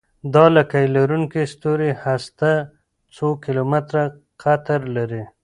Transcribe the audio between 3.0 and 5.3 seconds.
څو کیلومتره قطر لري.